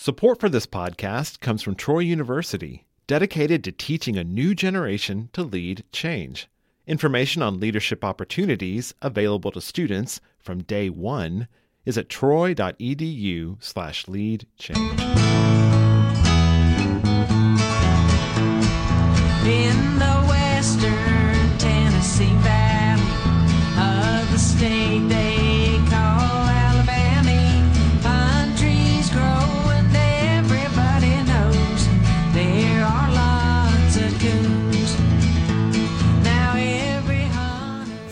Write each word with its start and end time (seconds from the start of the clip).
Support 0.00 0.38
for 0.38 0.48
this 0.48 0.64
podcast 0.64 1.40
comes 1.40 1.60
from 1.60 1.74
Troy 1.74 1.98
University, 1.98 2.86
dedicated 3.08 3.64
to 3.64 3.72
teaching 3.72 4.16
a 4.16 4.22
new 4.22 4.54
generation 4.54 5.28
to 5.32 5.42
lead 5.42 5.82
change. 5.90 6.46
Information 6.86 7.42
on 7.42 7.58
leadership 7.58 8.04
opportunities 8.04 8.94
available 9.02 9.50
to 9.50 9.60
students 9.60 10.20
from 10.38 10.62
day 10.62 10.88
one 10.88 11.48
is 11.84 11.98
at 11.98 12.08
troy.edu 12.08 13.60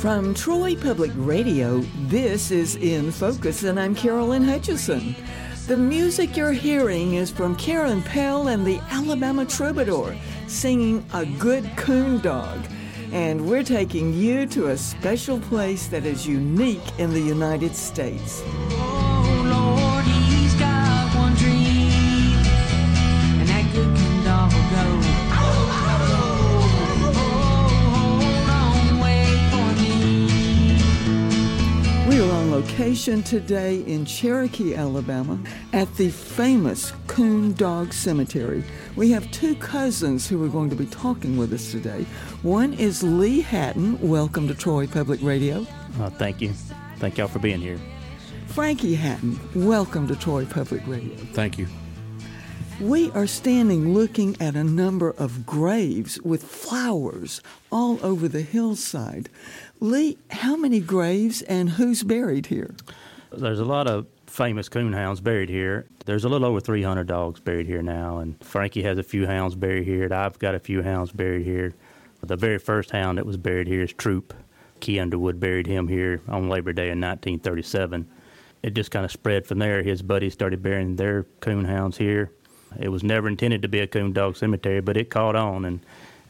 From 0.07 0.35
Troy 0.35 0.77
Public 0.77 1.11
Radio, 1.17 1.81
this 2.07 2.53
is 2.53 2.77
In 2.77 3.11
Focus, 3.11 3.65
and 3.65 3.81
I'm 3.81 3.93
Carolyn 3.93 4.45
Hutchison. 4.45 5.17
The 5.67 5.77
music 5.77 6.37
you're 6.37 6.53
hearing 6.53 7.15
is 7.15 7.29
from 7.29 7.57
Karen 7.57 8.03
Pell 8.03 8.47
and 8.47 8.65
the 8.65 8.79
Alabama 8.89 9.45
Troubadour 9.45 10.15
singing 10.47 11.05
A 11.13 11.27
Good 11.27 11.69
Coon 11.77 12.21
Dog. 12.21 12.65
And 13.11 13.51
we're 13.51 13.65
taking 13.65 14.15
you 14.15 14.47
to 14.47 14.69
a 14.69 14.77
special 14.77 15.41
place 15.41 15.89
that 15.89 16.07
is 16.07 16.25
unique 16.25 17.01
in 17.01 17.11
the 17.11 17.21
United 17.21 17.75
States. 17.75 18.45
Location 32.67 33.23
today 33.23 33.77
in 33.87 34.05
Cherokee, 34.05 34.75
Alabama, 34.75 35.39
at 35.73 35.93
the 35.95 36.11
famous 36.11 36.93
Coon 37.07 37.53
Dog 37.53 37.93
Cemetery. 37.93 38.65
We 38.97 39.09
have 39.13 39.31
two 39.31 39.55
cousins 39.55 40.27
who 40.29 40.45
are 40.45 40.49
going 40.49 40.71
to 40.71 40.77
be 40.77 40.87
talking 40.87 41.37
with 41.37 41.53
us 41.53 41.71
today. 41.71 42.05
One 42.43 42.75
is 42.75 43.05
Lee 43.05 43.41
Hatton. 43.41 44.01
Welcome 44.01 44.49
to 44.49 44.55
Troy 44.55 44.89
Public 44.89 45.23
Radio. 45.23 45.65
Uh, 46.01 46.11
thank 46.11 46.41
you. 46.41 46.53
Thank 46.97 47.19
y'all 47.19 47.29
for 47.29 47.39
being 47.39 47.61
here. 47.61 47.79
Frankie 48.49 48.97
Hatton. 48.97 49.39
Welcome 49.55 50.09
to 50.09 50.17
Troy 50.17 50.45
Public 50.45 50.85
Radio. 50.89 51.15
Thank 51.35 51.59
you. 51.59 51.69
We 52.81 53.11
are 53.13 53.27
standing 53.27 53.95
looking 53.95 54.37
at 54.39 54.55
a 54.55 54.63
number 54.63 55.15
of 55.17 55.47
graves 55.47 56.21
with 56.21 56.45
flowers 56.45 57.41
all 57.73 57.99
over 58.05 58.29
the 58.29 58.43
hillside. 58.43 59.31
Lee, 59.81 60.19
how 60.31 60.57
many 60.57 60.81
graves 60.81 61.41
and 61.41 61.71
who's 61.71 62.03
buried 62.03 62.47
here? 62.47 62.75
There's 63.33 63.61
a 63.61 63.65
lot 63.65 63.87
of 63.87 64.07
famous 64.27 64.69
coon 64.69 64.93
hounds 64.93 65.23
buried 65.23 65.49
here. 65.49 65.87
There's 66.05 66.25
a 66.25 66.29
little 66.29 66.47
over 66.47 66.61
300 66.61 67.07
dogs 67.07 67.41
buried 67.41 67.67
here 67.67 67.81
now, 67.81 68.19
and 68.19 68.43
Frankie 68.45 68.83
has 68.83 68.99
a 68.99 69.03
few 69.03 69.27
hounds 69.27 69.55
buried 69.55 69.87
here. 69.87 70.13
I've 70.13 70.39
got 70.39 70.55
a 70.55 70.61
few 70.61 70.83
hounds 70.83 71.13
buried 71.13 71.47
here. 71.47 71.73
The 72.23 72.37
very 72.37 72.59
first 72.59 72.91
hound 72.91 73.17
that 73.17 73.25
was 73.25 73.39
buried 73.39 73.69
here 73.69 73.85
is 73.85 73.95
Troop. 73.95 74.35
Key 74.81 75.01
Underwood 75.01 75.41
buried 75.41 75.67
him 75.67 75.89
here 75.89 76.21
on 76.29 76.51
Labor 76.51 76.75
Day 76.75 76.91
in 76.91 77.01
1937. 77.01 78.07
It 78.63 78.75
just 78.75 78.91
kind 78.91 79.07
of 79.07 79.13
spread 79.13 79.47
from 79.47 79.61
there. 79.61 79.83
His 79.83 80.03
buddies 80.03 80.35
started 80.35 80.63
burying 80.63 80.97
their 80.97 81.23
coon 81.41 81.65
hounds 81.65 81.97
here. 81.97 82.33
It 82.79 82.89
was 82.89 83.03
never 83.03 83.29
intended 83.29 83.63
to 83.63 83.69
be 83.69 83.81
a 83.81 83.87
coon 83.87 84.13
dog 84.13 84.37
cemetery, 84.37 84.81
but 84.81 84.97
it 84.97 85.11
caught 85.11 85.37
on, 85.37 85.65
and 85.65 85.81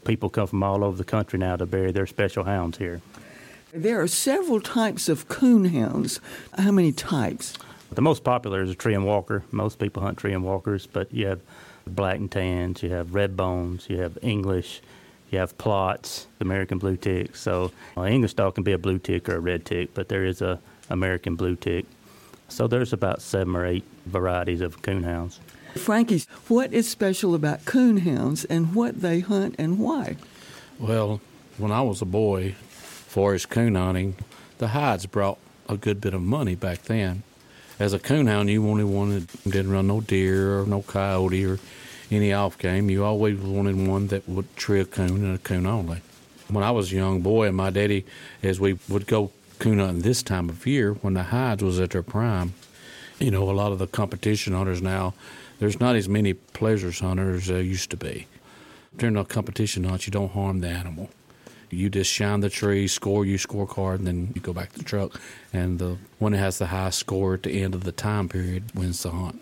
people 0.05 0.29
come 0.29 0.47
from 0.47 0.63
all 0.63 0.83
over 0.83 0.97
the 0.97 1.03
country 1.03 1.39
now 1.39 1.55
to 1.55 1.65
bury 1.65 1.91
their 1.91 2.07
special 2.07 2.43
hounds 2.43 2.77
here. 2.77 3.01
There 3.73 4.01
are 4.01 4.07
several 4.07 4.61
types 4.61 5.09
of 5.09 5.27
coon 5.27 5.65
hounds. 5.65 6.21
How 6.57 6.71
many 6.71 6.91
types? 6.91 7.53
The 7.91 8.01
most 8.01 8.23
popular 8.23 8.61
is 8.61 8.69
a 8.69 8.75
Treeing 8.75 9.03
Walker. 9.03 9.43
Most 9.51 9.79
people 9.79 10.01
hunt 10.01 10.17
Treeing 10.17 10.41
Walkers, 10.41 10.87
but 10.87 11.13
you 11.13 11.27
have 11.27 11.41
black 11.85 12.17
and 12.17 12.31
tans, 12.31 12.83
you 12.83 12.89
have 12.89 13.13
red 13.13 13.35
bones, 13.35 13.87
you 13.89 13.99
have 13.99 14.17
English, 14.21 14.81
you 15.29 15.39
have 15.39 15.57
Plotts, 15.57 16.25
American 16.39 16.77
blue 16.77 16.97
tick. 16.97 17.35
So 17.35 17.71
uh, 17.95 18.01
an 18.01 18.13
English 18.13 18.33
dog 18.33 18.55
can 18.55 18.63
be 18.63 18.71
a 18.71 18.77
blue 18.77 18.99
tick 18.99 19.27
or 19.29 19.35
a 19.35 19.39
red 19.39 19.65
tick, 19.65 19.93
but 19.93 20.09
there 20.09 20.25
is 20.25 20.41
a 20.41 20.59
American 20.89 21.35
blue 21.35 21.55
tick. 21.55 21.85
So 22.49 22.67
there's 22.67 22.93
about 22.93 23.21
seven 23.21 23.55
or 23.55 23.65
eight 23.65 23.83
varieties 24.05 24.61
of 24.61 24.81
coonhounds. 24.81 25.39
Frankie, 25.75 26.23
what 26.47 26.73
is 26.73 26.89
special 26.89 27.35
about 27.35 27.65
coon 27.65 27.97
hounds 27.97 28.45
and 28.45 28.73
what 28.73 29.01
they 29.01 29.19
hunt 29.19 29.55
and 29.57 29.79
why? 29.79 30.17
Well, 30.79 31.21
when 31.57 31.71
I 31.71 31.81
was 31.81 32.01
a 32.01 32.05
boy, 32.05 32.55
for 33.17 33.33
his 33.33 33.45
coon 33.45 33.75
hunting, 33.75 34.15
the 34.59 34.69
hides 34.69 35.05
brought 35.05 35.39
a 35.67 35.77
good 35.77 35.99
bit 35.99 36.13
of 36.13 36.21
money 36.21 36.55
back 36.55 36.83
then. 36.83 37.23
As 37.79 37.93
a 37.93 37.99
coon 37.99 38.27
hound, 38.27 38.49
you 38.49 38.67
only 38.67 38.83
wanted 38.83 39.27
didn't 39.43 39.71
run 39.71 39.87
no 39.87 40.01
deer 40.01 40.59
or 40.59 40.65
no 40.65 40.81
coyote 40.81 41.45
or 41.45 41.59
any 42.11 42.33
off 42.33 42.57
game. 42.57 42.89
You 42.89 43.03
always 43.03 43.37
wanted 43.37 43.87
one 43.87 44.07
that 44.07 44.27
would 44.27 44.55
tree 44.55 44.79
a 44.79 44.85
coon 44.85 45.23
and 45.23 45.35
a 45.35 45.39
coon 45.39 45.65
only. 45.65 46.01
When 46.47 46.63
I 46.63 46.71
was 46.71 46.91
a 46.91 46.95
young 46.95 47.21
boy, 47.21 47.47
and 47.47 47.57
my 47.57 47.69
daddy, 47.69 48.05
as 48.41 48.59
we 48.59 48.79
would 48.87 49.07
go 49.07 49.31
coon 49.59 49.79
hunting 49.79 50.01
this 50.01 50.23
time 50.23 50.49
of 50.49 50.65
year 50.65 50.93
when 50.93 51.13
the 51.13 51.23
hides 51.23 51.63
was 51.63 51.79
at 51.79 51.91
their 51.91 52.03
prime, 52.03 52.53
you 53.19 53.31
know, 53.31 53.49
a 53.49 53.51
lot 53.51 53.71
of 53.71 53.79
the 53.79 53.87
competition 53.87 54.53
hunters 54.53 54.81
now, 54.81 55.13
there's 55.59 55.79
not 55.79 55.95
as 55.95 56.07
many 56.07 56.33
pleasures 56.33 56.99
hunters 56.99 57.43
as 57.43 57.47
there 57.47 57.61
used 57.61 57.89
to 57.91 57.97
be. 57.97 58.27
During 58.95 59.15
a 59.15 59.25
competition 59.25 59.83
hunt, 59.83 60.07
you 60.07 60.11
don't 60.11 60.31
harm 60.31 60.61
the 60.61 60.69
animal. 60.69 61.09
You 61.69 61.89
just 61.89 62.11
shine 62.11 62.39
the 62.39 62.49
tree, 62.49 62.87
score 62.87 63.25
you 63.25 63.37
scorecard, 63.37 63.95
and 63.95 64.07
then 64.07 64.31
you 64.33 64.41
go 64.41 64.53
back 64.53 64.71
to 64.73 64.79
the 64.79 64.85
truck. 64.85 65.19
And 65.51 65.79
the 65.79 65.97
one 66.17 66.31
that 66.31 66.37
has 66.37 66.57
the 66.57 66.67
highest 66.67 66.99
score 66.99 67.33
at 67.33 67.43
the 67.43 67.61
end 67.61 67.75
of 67.75 67.83
the 67.83 67.91
time 67.91 68.29
period 68.29 68.73
wins 68.73 69.03
the 69.03 69.11
hunt. 69.11 69.41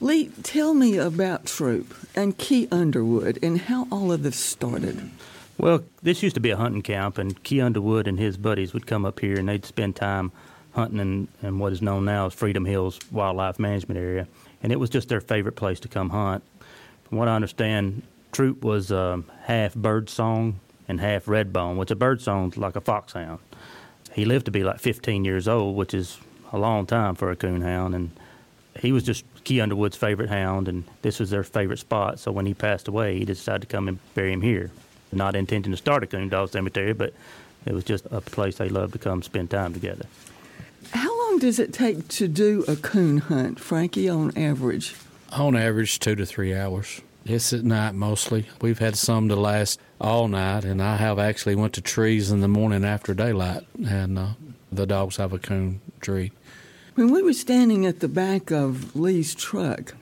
Lee, 0.00 0.30
tell 0.44 0.74
me 0.74 0.96
about 0.96 1.46
Troop 1.46 1.92
and 2.14 2.38
Key 2.38 2.68
Underwood 2.70 3.38
and 3.42 3.62
how 3.62 3.88
all 3.90 4.12
of 4.12 4.22
this 4.22 4.36
started. 4.36 5.10
Well, 5.58 5.82
this 6.02 6.22
used 6.22 6.36
to 6.36 6.40
be 6.40 6.50
a 6.50 6.56
hunting 6.56 6.82
camp, 6.82 7.18
and 7.18 7.42
Key 7.42 7.60
Underwood 7.60 8.06
and 8.06 8.16
his 8.16 8.36
buddies 8.36 8.72
would 8.72 8.86
come 8.86 9.04
up 9.04 9.18
here 9.18 9.36
and 9.36 9.48
they'd 9.48 9.66
spend 9.66 9.96
time 9.96 10.30
hunting 10.72 11.00
in, 11.00 11.28
in 11.42 11.58
what 11.58 11.72
is 11.72 11.82
known 11.82 12.04
now 12.04 12.26
as 12.26 12.34
Freedom 12.34 12.64
Hills 12.64 13.00
Wildlife 13.10 13.58
Management 13.58 13.98
Area. 13.98 14.28
And 14.62 14.72
it 14.72 14.80
was 14.80 14.90
just 14.90 15.08
their 15.08 15.20
favorite 15.20 15.56
place 15.56 15.80
to 15.80 15.88
come 15.88 16.10
hunt. 16.10 16.42
From 17.04 17.18
what 17.18 17.28
I 17.28 17.34
understand, 17.34 18.02
Troop 18.32 18.62
was 18.62 18.92
um, 18.92 19.24
half 19.44 19.74
Birdsong 19.74 20.60
and 20.88 21.00
half 21.00 21.28
red 21.28 21.52
bone, 21.52 21.76
which 21.76 21.90
a 21.90 21.96
Birdsong's 21.96 22.56
like 22.56 22.76
a 22.76 22.80
foxhound. 22.80 23.38
He 24.12 24.24
lived 24.24 24.46
to 24.46 24.50
be 24.50 24.64
like 24.64 24.80
15 24.80 25.24
years 25.24 25.46
old, 25.46 25.76
which 25.76 25.94
is 25.94 26.18
a 26.52 26.58
long 26.58 26.86
time 26.86 27.14
for 27.14 27.30
a 27.30 27.36
coonhound, 27.36 27.94
and 27.94 28.10
he 28.80 28.92
was 28.92 29.02
just 29.02 29.24
Key 29.44 29.60
Underwood's 29.60 29.96
favorite 29.96 30.28
hound, 30.28 30.68
and 30.68 30.84
this 31.02 31.18
was 31.20 31.30
their 31.30 31.42
favorite 31.42 31.78
spot. 31.78 32.18
So 32.18 32.32
when 32.32 32.46
he 32.46 32.54
passed 32.54 32.88
away, 32.88 33.18
he 33.18 33.24
decided 33.24 33.62
to 33.62 33.66
come 33.66 33.88
and 33.88 33.98
bury 34.14 34.32
him 34.32 34.42
here. 34.42 34.70
Not 35.12 35.36
intending 35.36 35.72
to 35.72 35.76
start 35.76 36.02
a 36.02 36.06
coon 36.06 36.28
dog 36.28 36.50
cemetery, 36.50 36.92
but 36.92 37.12
it 37.66 37.72
was 37.72 37.84
just 37.84 38.06
a 38.10 38.20
place 38.20 38.56
they 38.56 38.68
loved 38.68 38.92
to 38.92 38.98
come 38.98 39.22
spend 39.22 39.50
time 39.50 39.72
together. 39.72 40.06
Long 41.38 41.46
does 41.46 41.60
it 41.60 41.72
take 41.72 42.08
to 42.08 42.26
do 42.26 42.64
a 42.66 42.74
coon 42.74 43.18
hunt, 43.18 43.60
Frankie, 43.60 44.08
on 44.08 44.36
average? 44.36 44.96
On 45.30 45.54
average, 45.54 46.00
two 46.00 46.16
to 46.16 46.26
three 46.26 46.52
hours. 46.52 47.00
It's 47.24 47.52
at 47.52 47.62
night 47.62 47.94
mostly. 47.94 48.48
We've 48.60 48.80
had 48.80 48.98
some 48.98 49.28
to 49.28 49.36
last 49.36 49.78
all 50.00 50.26
night, 50.26 50.64
and 50.64 50.82
I 50.82 50.96
have 50.96 51.20
actually 51.20 51.54
went 51.54 51.74
to 51.74 51.80
trees 51.80 52.32
in 52.32 52.40
the 52.40 52.48
morning 52.48 52.84
after 52.84 53.14
daylight, 53.14 53.62
and 53.86 54.18
uh, 54.18 54.28
the 54.72 54.84
dogs 54.84 55.18
have 55.18 55.32
a 55.32 55.38
coon 55.38 55.80
tree. 56.00 56.32
When 56.96 57.12
we 57.12 57.22
were 57.22 57.32
standing 57.32 57.86
at 57.86 58.00
the 58.00 58.08
back 58.08 58.50
of 58.50 58.96
Lee's 58.96 59.32
truck, 59.32 59.94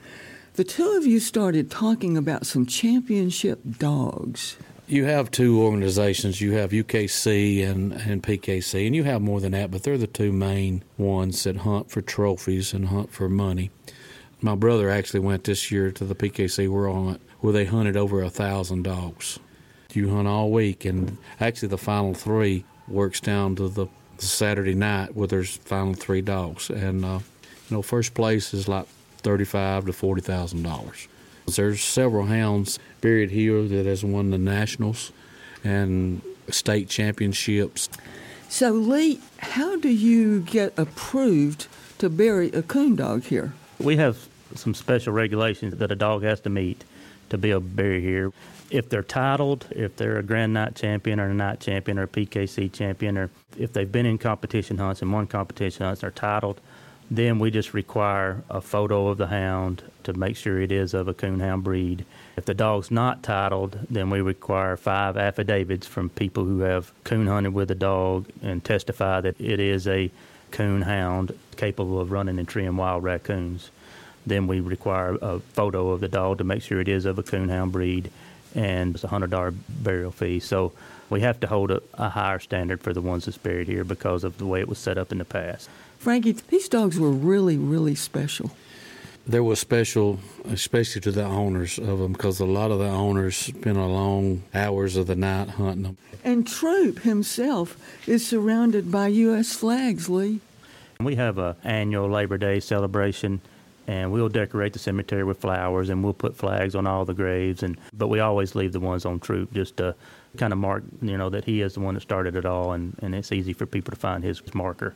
the 0.55 0.65
two 0.65 0.97
of 0.97 1.05
you 1.05 1.21
started 1.21 1.71
talking 1.71 2.17
about 2.17 2.47
some 2.47 2.65
championship 2.65 3.61
dogs. 3.79 4.57
You 4.89 5.07
have 5.07 5.33
two 5.33 5.61
organizations. 5.61 6.41
You 6.41 6.53
have 6.53 6.71
UKC 6.71 7.67
and, 7.69 7.93
and 7.93 8.23
PKC, 8.23 8.87
and 8.87 8.95
you 8.95 9.03
have 9.03 9.21
more 9.21 9.41
than 9.41 9.51
that, 9.51 9.73
but 9.73 9.83
they're 9.83 9.99
the 9.99 10.07
two 10.07 10.31
main 10.31 10.85
ones 10.97 11.43
that 11.43 11.57
hunt 11.57 11.91
for 11.91 12.01
trophies 12.01 12.73
and 12.73 12.87
hunt 12.87 13.11
for 13.11 13.29
money. 13.29 13.73
My 14.41 14.55
brother 14.55 14.89
actually 14.89 15.21
went 15.21 15.43
this 15.43 15.73
year 15.73 15.91
to 15.91 16.05
the 16.05 16.15
PKC 16.15 16.69
World 16.69 17.19
where 17.41 17.53
they 17.53 17.65
hunted 17.65 17.97
over 17.97 18.23
a 18.23 18.31
thousand 18.31 18.85
dogs. 18.85 19.41
You 19.93 20.11
hunt 20.11 20.29
all 20.29 20.53
week, 20.53 20.85
and 20.85 21.19
actually 21.41 21.69
the 21.69 21.79
final 21.79 22.15
three 22.15 22.65
works 22.87 23.21
down 23.21 23.57
to 23.57 23.69
the, 23.69 23.87
the 24.19 24.27
Saturday 24.27 24.75
night 24.75 25.17
where 25.17 25.27
there's 25.27 25.57
final 25.57 25.95
three 25.95 26.21
dogs, 26.21 26.71
and 26.71 27.05
uh, 27.05 27.19
you 27.69 27.77
know 27.77 27.83
first 27.83 28.15
place 28.15 28.55
is 28.55 28.69
like 28.69 28.87
thirty-five 29.19 29.87
to 29.87 29.93
forty 29.93 30.21
thousand 30.21 30.63
dollars. 30.63 31.09
There's 31.55 31.83
several 31.83 32.27
hounds 32.27 32.79
buried 33.01 33.31
here 33.31 33.63
that 33.63 33.87
has 33.87 34.05
won 34.05 34.31
the 34.31 34.39
nationals 34.39 35.13
and 35.63 36.21
state 36.49 36.89
championships. 36.89 37.89
So, 38.49 38.71
Lee, 38.71 39.21
how 39.39 39.77
do 39.77 39.89
you 39.89 40.41
get 40.41 40.77
approved 40.79 41.67
to 41.99 42.09
bury 42.09 42.51
a 42.51 42.63
coon 42.63 42.97
dog 42.97 43.25
here? 43.25 43.55
We 43.79 43.97
have 43.97 44.29
some 44.55 44.75
special 44.75 45.13
regulations 45.13 45.77
that 45.77 45.91
a 45.91 45.97
dog 45.97 46.23
has 46.23 46.41
to 46.41 46.51
meet 46.51 46.85
to 47.31 47.39
be 47.39 47.51
able 47.51 47.63
to 47.63 47.67
bury 47.67 48.01
here. 48.01 48.33
If 48.71 48.89
they're 48.89 49.03
titled, 49.03 49.67
if 49.71 49.97
they're 49.97 50.19
a 50.19 50.23
Grand 50.23 50.55
Nite 50.55 50.75
champion 50.75 51.21
or 51.21 51.31
a 51.31 51.35
nite 51.35 51.61
champion 51.61 51.99
or 51.99 52.05
a 52.05 52.09
PKC 52.09 52.73
champion, 52.73 53.17
or 53.17 53.31
if 53.57 53.73
they've 53.73 53.91
been 53.91 54.07
in 54.07 54.19
competition 54.19 54.79
hunts 54.79 55.03
and 55.03 55.13
won 55.13 55.27
competition 55.27 55.87
hunts, 55.87 56.01
they're 56.01 56.11
titled, 56.11 56.61
then 57.11 57.39
we 57.39 57.51
just 57.51 57.73
require 57.73 58.43
a 58.51 58.61
photo 58.61 59.09
of 59.09 59.19
the 59.19 59.29
hound 59.29 59.83
to 60.05 60.13
make 60.13 60.37
sure 60.37 60.61
it 60.61 60.73
is 60.73 60.95
of 60.95 61.09
a 61.09 61.15
coonhound 61.15 61.63
breed. 61.63 62.05
If 62.37 62.45
the 62.45 62.55
dog's 62.55 62.91
not 62.91 63.23
titled, 63.23 63.79
then 63.89 64.11
we 64.11 64.21
require 64.21 64.77
five 64.77 65.17
affidavits 65.17 65.87
from 65.87 66.11
people 66.11 66.45
who 66.45 66.61
have 66.61 66.93
coon 67.05 67.27
hunted 67.27 67.55
with 67.55 67.69
the 67.69 67.75
dog 67.75 68.27
and 68.43 68.65
testify 68.65 69.21
that 69.21 69.41
it 69.41 69.61
is 69.61 69.87
a 69.87 70.11
coon 70.51 70.83
hound 70.83 71.37
capable 71.57 72.01
of 72.01 72.11
running 72.11 72.39
and 72.39 72.49
treeing 72.49 72.77
wild 72.77 73.05
raccoons. 73.05 73.71
Then 74.27 74.47
we 74.47 74.61
require 74.61 75.17
a 75.23 75.39
photo 75.41 75.91
of 75.91 76.01
the 76.01 76.09
dog 76.09 76.39
to 76.39 76.45
make 76.45 76.63
sure 76.63 76.81
it 76.81 76.89
is 76.89 77.05
of 77.05 77.19
a 77.19 77.23
coonhound 77.23 77.73
breed, 77.73 78.11
and 78.55 78.95
it's 78.95 79.05
a 79.05 79.09
hundred 79.09 79.31
dollar 79.31 79.53
burial 79.69 80.11
fee. 80.11 80.41
So 80.41 80.73
we 81.09 81.21
have 81.21 81.39
to 81.41 81.47
hold 81.47 81.71
a, 81.71 81.81
a 81.95 82.09
higher 82.09 82.41
standard 82.41 82.81
for 82.81 82.93
the 82.93 83.01
ones 83.01 83.27
that's 83.27 83.39
buried 83.39 83.69
here 83.69 83.85
because 83.85 84.25
of 84.25 84.39
the 84.39 84.47
way 84.47 84.61
it 84.61 84.69
was 84.69 84.79
set 84.79 84.99
up 84.99 85.13
in 85.13 85.19
the 85.19 85.25
past. 85.25 85.69
Frankie, 85.99 86.33
these 86.33 86.69
dogs 86.69 86.99
were 86.99 87.11
really, 87.11 87.57
really 87.57 87.95
special. 87.95 88.51
They 89.27 89.41
were 89.41 89.57
special, 89.57 90.21
especially 90.45 91.01
to 91.01 91.11
the 91.11 91.25
owners 91.25 91.79
of 91.79 91.99
them, 91.99 92.13
because 92.13 92.39
a 92.39 92.47
lot 92.47 92.71
of 92.71 92.79
the 92.79 92.89
owners 92.89 93.37
spent 93.37 93.77
a 93.77 93.87
long 93.87 94.45
hours 94.55 94.97
of 94.97 95.09
the 95.09 95.17
night 95.17 95.49
hunting 95.51 95.83
them. 95.83 95.97
And 96.23 96.47
Troop 96.47 97.01
himself 97.01 97.77
is 98.07 98.25
surrounded 98.25 98.93
by 98.93 99.09
U.S. 99.09 99.55
flags, 99.55 100.09
Lee. 100.09 100.41
We 101.01 101.17
have 101.17 101.39
a 101.39 101.57
annual 101.65 102.09
Labor 102.09 102.39
Day 102.39 102.61
celebration, 102.61 103.41
and 103.89 104.13
we'll 104.13 104.29
decorate 104.29 104.73
the 104.73 104.79
cemetery 104.79 105.25
with 105.25 105.41
flowers, 105.41 105.89
and 105.89 106.05
we'll 106.05 106.13
put 106.13 106.37
flags 106.37 106.77
on 106.77 106.87
all 106.87 107.05
the 107.05 107.15
graves. 107.15 107.65
And 107.65 107.79
but 107.93 108.07
we 108.07 108.21
always 108.21 108.55
leave 108.55 108.73
the 108.73 108.81
ones 108.81 109.05
on 109.05 109.19
Troop 109.19 109.53
just 109.53 109.77
to 109.79 109.97
kind 110.37 110.53
of 110.53 110.59
mark, 110.61 110.85
you 111.03 111.17
know, 111.17 111.31
that 111.31 111.45
he 111.45 111.63
is 111.63 111.75
the 111.75 111.81
one 111.81 111.95
that 111.95 112.01
started 112.01 112.37
it 112.37 112.47
all, 112.47 112.73
and, 112.73 112.97
and 113.03 113.15
it's 113.15 113.33
easy 113.33 113.53
for 113.53 113.67
people 113.67 113.91
to 113.91 113.99
find 113.99 114.23
his 114.23 114.41
marker. 114.55 114.95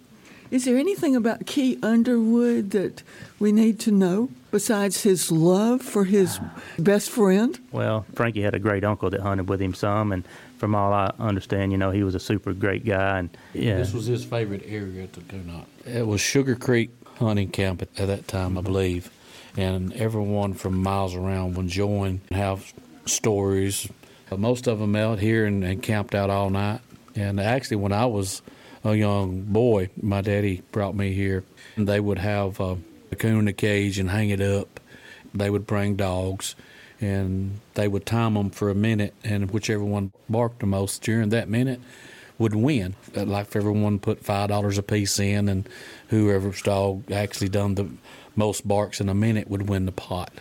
Is 0.50 0.64
there 0.64 0.76
anything 0.76 1.14
about 1.14 1.46
Key 1.46 1.78
Underwood 1.80 2.70
that 2.72 3.04
we 3.38 3.52
need 3.52 3.78
to 3.80 3.92
know 3.92 4.30
besides 4.50 5.04
his 5.04 5.30
love 5.30 5.80
for 5.80 6.04
his 6.04 6.40
best 6.76 7.08
friend? 7.10 7.56
Well, 7.70 8.04
Frankie 8.14 8.42
had 8.42 8.54
a 8.54 8.58
great 8.58 8.82
uncle 8.82 9.10
that 9.10 9.20
hunted 9.20 9.48
with 9.48 9.62
him 9.62 9.74
some, 9.74 10.10
and 10.10 10.24
from 10.58 10.74
all 10.74 10.92
I 10.92 11.12
understand, 11.20 11.70
you 11.70 11.78
know, 11.78 11.92
he 11.92 12.02
was 12.02 12.16
a 12.16 12.20
super 12.20 12.52
great 12.52 12.84
guy. 12.84 13.20
And 13.20 13.30
yeah, 13.54 13.76
This 13.76 13.92
was 13.92 14.06
his 14.06 14.24
favorite 14.24 14.64
area 14.66 15.06
to 15.06 15.20
go 15.20 15.36
not. 15.38 15.66
It 15.86 16.04
was 16.04 16.20
Sugar 16.20 16.56
Creek 16.56 16.90
hunting 17.18 17.50
camp 17.50 17.82
at, 17.82 17.88
at 17.96 18.08
that 18.08 18.26
time, 18.26 18.58
I 18.58 18.60
mm-hmm. 18.60 18.72
believe, 18.72 19.10
and 19.56 19.92
everyone 19.92 20.54
from 20.54 20.82
miles 20.82 21.14
around 21.14 21.56
would 21.56 21.68
join 21.68 22.22
and 22.28 22.36
have 22.36 22.72
stories. 23.06 23.88
Most 24.36 24.66
of 24.66 24.80
them 24.80 24.96
out 24.96 25.20
here 25.20 25.46
and, 25.46 25.62
and 25.62 25.80
camped 25.80 26.14
out 26.14 26.28
all 26.28 26.50
night. 26.50 26.80
And 27.14 27.38
actually, 27.40 27.76
when 27.78 27.92
I 27.92 28.06
was 28.06 28.42
a 28.84 28.94
young 28.94 29.42
boy, 29.42 29.90
my 30.00 30.20
daddy 30.20 30.62
brought 30.72 30.94
me 30.94 31.12
here, 31.12 31.44
and 31.76 31.88
they 31.88 32.00
would 32.00 32.18
have 32.18 32.60
a 32.60 32.78
coon 33.18 33.40
in 33.40 33.48
a 33.48 33.52
cage 33.52 33.98
and 33.98 34.10
hang 34.10 34.30
it 34.30 34.40
up. 34.40 34.80
They 35.34 35.50
would 35.50 35.66
bring 35.66 35.96
dogs, 35.96 36.56
and 37.00 37.60
they 37.74 37.88
would 37.88 38.06
time 38.06 38.34
them 38.34 38.50
for 38.50 38.70
a 38.70 38.74
minute, 38.74 39.14
and 39.22 39.50
whichever 39.50 39.84
one 39.84 40.12
barked 40.28 40.60
the 40.60 40.66
most 40.66 41.02
during 41.02 41.28
that 41.30 41.48
minute 41.48 41.80
would 42.38 42.54
win. 42.54 42.94
Like 43.14 43.48
if 43.48 43.56
everyone 43.56 43.98
put 43.98 44.24
five 44.24 44.48
dollars 44.48 44.78
a 44.78 44.82
piece 44.82 45.18
in, 45.18 45.48
and 45.48 45.68
whoever's 46.08 46.62
dog 46.62 47.10
actually 47.12 47.50
done 47.50 47.74
the 47.74 47.88
most 48.34 48.66
barks 48.66 49.00
in 49.00 49.08
a 49.08 49.14
minute 49.14 49.48
would 49.48 49.68
win 49.68 49.86
the 49.86 49.92
pot. 49.92 50.32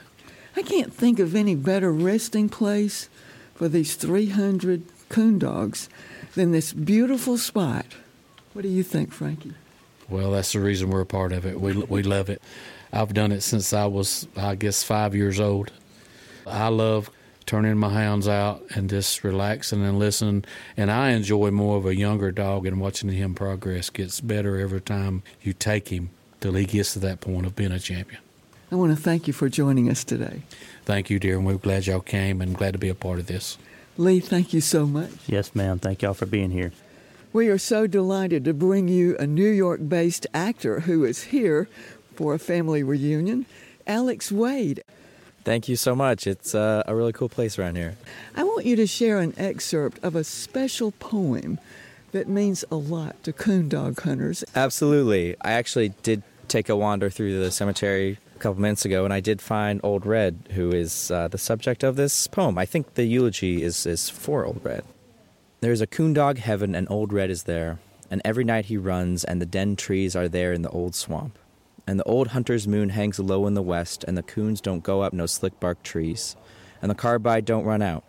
I 0.56 0.62
can't 0.62 0.94
think 0.94 1.20
of 1.20 1.36
any 1.36 1.56
better 1.56 1.92
resting 1.92 2.50
place 2.50 3.10
for 3.56 3.68
these 3.68 3.96
300 3.96 4.84
coon 5.10 5.38
dogs 5.38 5.90
than 6.36 6.52
this 6.52 6.72
beautiful 6.72 7.38
spot. 7.38 7.86
What 8.54 8.64
do 8.64 8.68
you 8.70 8.84
think, 8.84 9.12
Frankie? 9.12 9.54
Well, 10.10 10.32
that's 10.32 10.54
the 10.54 10.60
reason 10.60 10.90
we're 10.90 11.02
a 11.02 11.06
part 11.06 11.32
of 11.32 11.46
it. 11.46 11.60
We 11.62 11.74
we 11.74 12.04
love 12.04 12.30
it. 12.30 12.42
I've 12.92 13.14
done 13.14 13.32
it 13.32 13.42
since 13.42 13.72
I 13.74 13.86
was, 13.86 14.28
I 14.36 14.56
guess, 14.56 14.84
five 14.84 15.14
years 15.14 15.40
old. 15.40 15.72
I 16.48 16.70
love 16.70 17.12
turning 17.46 17.78
my 17.78 17.90
hounds 17.90 18.28
out 18.28 18.64
and 18.76 18.90
just 18.90 19.24
relaxing 19.24 19.84
and 19.86 20.00
listening. 20.00 20.46
And 20.76 20.90
I 20.90 21.10
enjoy 21.10 21.52
more 21.52 21.78
of 21.78 21.86
a 21.86 21.96
younger 21.96 22.32
dog 22.32 22.66
and 22.66 22.80
watching 22.80 23.10
him 23.10 23.36
progress. 23.36 23.90
Gets 23.90 24.22
better 24.22 24.60
every 24.60 24.82
time 24.82 25.22
you 25.42 25.54
take 25.54 25.90
him 25.90 26.10
till 26.42 26.54
he 26.54 26.66
gets 26.66 26.94
to 26.94 27.00
that 27.00 27.22
point 27.22 27.46
of 27.46 27.56
being 27.56 27.72
a 27.72 27.80
champion. 27.80 28.22
I 28.72 28.76
want 28.76 28.96
to 28.96 29.02
thank 29.02 29.28
you 29.28 29.34
for 29.34 29.50
joining 29.50 29.90
us 29.90 30.04
today. 30.04 30.44
Thank 30.86 31.10
you, 31.10 31.20
dear, 31.20 31.38
and 31.38 31.46
we're 31.46 31.56
glad 31.56 31.88
y'all 31.88 32.02
came 32.02 32.40
and 32.42 32.56
glad 32.56 32.74
to 32.74 32.80
be 32.80 32.90
a 32.90 32.96
part 32.96 33.20
of 33.20 33.26
this. 33.26 33.58
Lee, 33.98 34.20
thank 34.20 34.54
you 34.54 34.62
so 34.62 34.86
much. 34.86 35.12
yes, 35.28 35.54
ma'am. 35.54 35.80
Thank 35.80 36.02
y'all 36.04 36.14
for 36.14 36.26
being 36.28 36.52
here. 36.52 36.72
We 37.32 37.48
are 37.50 37.60
so 37.60 37.86
delighted 37.86 38.44
to 38.46 38.56
bring 38.56 38.88
you 38.88 39.16
a 39.18 39.28
New 39.28 39.52
York 39.52 39.88
based 39.88 40.26
actor 40.34 40.82
who 40.82 41.06
is 41.06 41.26
here 41.26 41.70
for 42.16 42.34
a 42.34 42.40
family 42.40 42.82
reunion, 42.82 43.46
Alex 43.86 44.32
Wade. 44.32 44.82
Thank 45.44 45.70
you 45.70 45.76
so 45.76 45.96
much. 45.96 46.26
It's 46.26 46.56
uh, 46.56 46.82
a 46.88 46.96
really 46.96 47.14
cool 47.14 47.30
place 47.30 47.60
around 47.60 47.76
here. 47.76 47.98
I 48.36 48.44
want 48.44 48.66
you 48.66 48.76
to 48.78 48.88
share 48.88 49.20
an 49.20 49.36
excerpt 49.38 50.04
of 50.04 50.16
a 50.16 50.24
special 50.24 50.92
poem 50.94 51.60
that 52.14 52.28
means 52.28 52.66
a 52.72 52.76
lot 52.76 53.24
to 53.26 53.32
coon 53.32 53.70
dog 53.70 54.02
hunters. 54.02 54.44
Absolutely. 54.56 55.36
I 55.42 55.52
actually 55.52 55.90
did 56.02 56.24
take 56.48 56.68
a 56.68 56.76
wander 56.76 57.12
through 57.12 57.40
the 57.40 57.52
cemetery 57.52 58.18
a 58.36 58.40
couple 58.40 58.60
minutes 58.60 58.86
ago, 58.86 59.06
and 59.06 59.14
I 59.14 59.20
did 59.20 59.40
find 59.40 59.80
Old 59.84 60.04
Red, 60.04 60.50
who 60.54 60.72
is 60.72 61.12
uh, 61.12 61.28
the 61.28 61.38
subject 61.38 61.84
of 61.84 61.96
this 61.96 62.26
poem. 62.26 62.58
I 62.58 62.66
think 62.66 62.96
the 62.96 63.06
eulogy 63.06 63.62
is, 63.62 63.86
is 63.86 64.10
for 64.10 64.48
Old 64.48 64.62
Red. 64.64 64.84
There 65.62 65.74
is 65.74 65.82
a 65.82 65.88
coon 65.88 66.14
dog 66.14 66.38
heaven, 66.38 66.74
and 66.74 66.88
Old 66.90 67.12
Red 67.12 67.30
is 67.30 67.44
there, 67.44 67.80
and 68.10 68.22
every 68.24 68.46
night 68.46 68.66
he 68.66 68.78
runs, 68.78 69.26
and 69.26 69.42
the 69.42 69.46
den 69.46 69.76
trees 69.76 70.16
are 70.16 70.30
there 70.30 70.54
in 70.54 70.62
the 70.62 70.70
old 70.70 70.96
swamp. 70.96 71.38
And 71.86 72.00
the 72.00 72.06
old 72.06 72.30
hunter's 72.30 72.66
moon 72.66 72.90
hangs 72.90 73.20
low 73.20 73.46
in 73.46 73.56
the 73.56 73.62
west, 73.62 74.06
and 74.08 74.18
the 74.18 74.24
coons 74.24 74.62
don't 74.62 74.84
go 74.84 75.02
up 75.02 75.12
no 75.12 75.26
slick 75.26 75.60
bark 75.60 75.84
trees, 75.84 76.38
and 76.82 76.90
the 76.90 76.96
carbide 76.96 77.44
don't 77.44 77.66
run 77.66 77.82
out, 77.82 78.06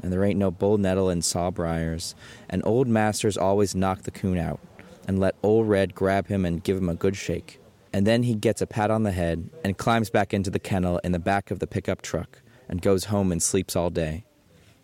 and 0.00 0.12
there 0.12 0.22
ain't 0.22 0.38
no 0.38 0.52
bull 0.52 0.78
nettle 0.78 1.08
and 1.08 1.24
saw 1.24 1.50
briars, 1.50 2.14
and 2.48 2.62
old 2.64 2.86
masters 2.86 3.36
always 3.36 3.74
knock 3.74 4.02
the 4.02 4.12
coon 4.12 4.38
out, 4.38 4.60
and 5.08 5.18
let 5.18 5.34
old 5.42 5.68
red 5.68 5.96
grab 5.96 6.28
him 6.28 6.44
and 6.44 6.62
give 6.62 6.78
him 6.78 6.88
a 6.88 6.94
good 6.94 7.16
shake. 7.16 7.58
And 7.92 8.06
then 8.06 8.22
he 8.22 8.36
gets 8.36 8.62
a 8.62 8.66
pat 8.66 8.92
on 8.92 9.02
the 9.02 9.10
head 9.10 9.50
and 9.64 9.76
climbs 9.76 10.08
back 10.08 10.32
into 10.32 10.50
the 10.50 10.60
kennel 10.60 11.00
in 11.02 11.10
the 11.10 11.18
back 11.18 11.50
of 11.50 11.58
the 11.58 11.66
pickup 11.66 12.00
truck 12.00 12.42
and 12.68 12.80
goes 12.80 13.06
home 13.06 13.32
and 13.32 13.42
sleeps 13.42 13.74
all 13.74 13.90
day. 13.90 14.24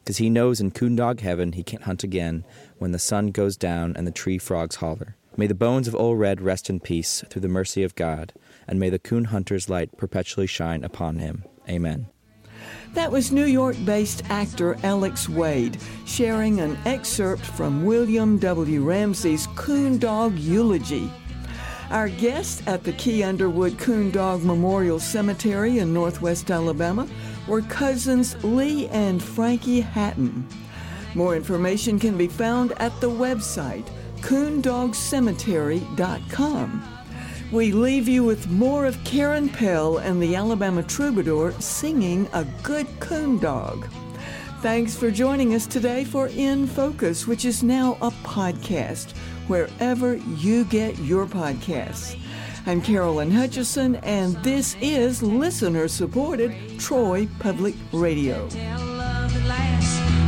'Cause 0.08 0.16
he 0.16 0.30
knows 0.30 0.58
in 0.58 0.70
coon 0.70 0.96
dog 0.96 1.20
heaven 1.20 1.52
he 1.52 1.62
can't 1.62 1.82
hunt 1.82 2.02
again 2.02 2.46
when 2.78 2.92
the 2.92 2.98
sun 2.98 3.26
goes 3.26 3.58
down 3.58 3.92
and 3.94 4.06
the 4.06 4.10
tree 4.10 4.38
frogs 4.38 4.76
holler. 4.76 5.16
May 5.36 5.46
the 5.46 5.54
bones 5.54 5.86
of 5.86 5.94
old 5.94 6.18
red 6.18 6.40
rest 6.40 6.70
in 6.70 6.80
peace 6.80 7.22
through 7.28 7.42
the 7.42 7.46
mercy 7.46 7.82
of 7.82 7.94
God, 7.94 8.32
and 8.66 8.80
may 8.80 8.88
the 8.88 8.98
coon 8.98 9.24
hunter's 9.24 9.68
light 9.68 9.98
perpetually 9.98 10.46
shine 10.46 10.82
upon 10.82 11.18
him. 11.18 11.44
Amen. 11.68 12.06
That 12.94 13.12
was 13.12 13.30
New 13.30 13.44
York 13.44 13.76
based 13.84 14.22
actor 14.30 14.78
Alex 14.82 15.28
Wade 15.28 15.76
sharing 16.06 16.58
an 16.60 16.78
excerpt 16.86 17.44
from 17.44 17.84
William 17.84 18.38
W. 18.38 18.82
Ramsey's 18.82 19.46
Coon 19.56 19.98
Dog 19.98 20.38
Eulogy. 20.38 21.10
Our 21.90 22.08
guest 22.08 22.62
at 22.66 22.84
the 22.84 22.92
Key 22.92 23.22
Underwood 23.22 23.78
Coon 23.78 24.10
Dog 24.10 24.42
Memorial 24.42 25.00
Cemetery 25.00 25.80
in 25.80 25.92
northwest 25.92 26.50
Alabama 26.50 27.06
were 27.48 27.62
cousins 27.62 28.36
Lee 28.44 28.88
and 28.88 29.22
Frankie 29.22 29.80
Hatton. 29.80 30.46
More 31.14 31.34
information 31.34 31.98
can 31.98 32.18
be 32.18 32.28
found 32.28 32.72
at 32.72 33.00
the 33.00 33.10
website 33.10 33.88
coondogcemetery.com. 34.20 36.94
We 37.50 37.72
leave 37.72 38.06
you 38.08 38.24
with 38.24 38.50
more 38.50 38.84
of 38.84 39.02
Karen 39.04 39.48
Pell 39.48 39.96
and 39.98 40.22
the 40.22 40.36
Alabama 40.36 40.82
Troubadour 40.82 41.52
singing 41.52 42.28
A 42.34 42.44
Good 42.62 42.86
Coon 43.00 43.38
Dog. 43.38 43.88
Thanks 44.60 44.94
for 44.96 45.10
joining 45.10 45.54
us 45.54 45.66
today 45.66 46.04
for 46.04 46.28
In 46.28 46.66
Focus, 46.66 47.26
which 47.26 47.46
is 47.46 47.62
now 47.62 47.96
a 48.02 48.10
podcast 48.10 49.16
wherever 49.46 50.16
you 50.16 50.64
get 50.64 50.98
your 50.98 51.24
podcasts. 51.26 52.18
I'm 52.68 52.82
Carolyn 52.82 53.30
Hutchison, 53.30 53.96
and 53.96 54.36
this 54.44 54.76
is 54.82 55.22
listener 55.22 55.88
supported 55.88 56.54
Troy 56.78 57.26
Public 57.38 57.74
Radio. 57.92 58.46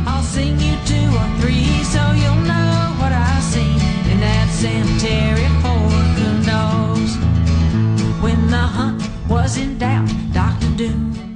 I'll 0.07 0.23
sing 0.23 0.59
you 0.59 0.75
two 0.83 1.07
or 1.21 1.39
three 1.39 1.83
so 1.83 2.01
you'll 2.13 2.41
know 2.41 2.95
what 2.97 3.11
I 3.11 3.39
see 3.41 4.11
in 4.11 4.19
that 4.21 4.49
cemetery. 4.49 5.45
When 8.23 8.49
the 8.49 8.57
hunt 8.57 9.03
was 9.29 9.57
in 9.57 9.77
doubt, 9.77 10.09
Dr. 10.33 10.75
Doom. 10.75 11.30